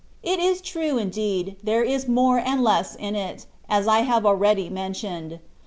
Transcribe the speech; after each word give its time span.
It 0.23 0.39
is 0.39 0.61
true, 0.61 0.97
indeed, 0.97 1.57
there 1.61 1.83
is 1.83 2.07
more 2.07 2.39
and 2.39 2.63
less 2.63 2.95
in 2.95 3.15
it, 3.15 3.45
as 3.69 3.87
I 3.87 3.99
have 3.99 4.25
already 4.25 4.67
mentioned. 4.67 5.37